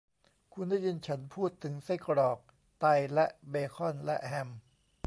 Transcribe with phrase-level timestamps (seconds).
[0.53, 2.39] คุณได้ยินฉันพูดถึงไส้กรอก
[2.79, 4.49] ไตและเบคอนและแฮม